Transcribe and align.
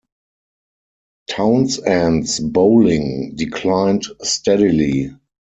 Townsend's 1.29 2.39
bowling 2.39 3.35
declined 3.35 4.07
steadily. 4.23 5.13